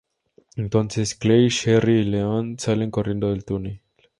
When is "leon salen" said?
2.05-2.89